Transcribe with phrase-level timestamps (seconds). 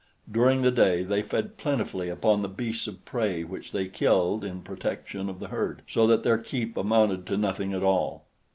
[0.31, 4.61] During the day they fed plentifully upon the beasts of prey which they killed in
[4.63, 8.23] protection of the herd, so that their keep amounted to nothing at all.